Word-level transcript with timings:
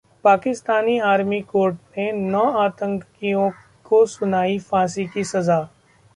Pakistani 0.23 0.97
army 1.07 1.39
court 1.51 1.75
ने 1.97 2.05
नौ 2.31 2.43
आतंकियों 2.63 3.49
को 3.85 4.05
सुनाई 4.07 4.57
फांसी 4.65 5.05
की 5.13 5.23
सजा 5.25 5.61